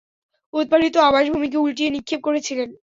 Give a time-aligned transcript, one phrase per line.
[0.53, 2.69] উৎপাটিত আবাসভূমিকে উল্টিয়ে নিক্ষেপ করেছিলেন।